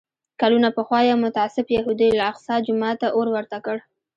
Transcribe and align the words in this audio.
کلونه 0.41 0.69
پخوا 0.77 0.99
یو 1.01 1.17
متعصب 1.25 1.65
یهودي 1.77 2.07
الاقصی 2.13 2.55
جومات 2.65 2.95
ته 3.01 3.07
اور 3.17 3.27
ورته 3.35 3.57
کړ. 3.65 3.77